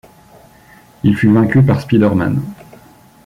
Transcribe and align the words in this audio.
Il 1.03 1.15
fut 1.15 1.31
vaincu 1.31 1.61
par 1.61 1.79
Spider-Man. 1.79 2.41